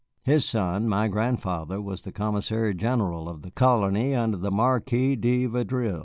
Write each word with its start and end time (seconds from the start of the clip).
His 0.23 0.45
son, 0.49 0.89
my 0.89 1.07
grandfather, 1.07 1.79
was 1.79 2.01
the 2.01 2.11
Commissary 2.11 2.73
general 2.73 3.29
of 3.29 3.43
the 3.43 3.51
colony 3.51 4.15
under 4.15 4.37
the 4.37 4.49
Marquis 4.49 5.15
de 5.15 5.45
Vaudreuil. 5.45 5.99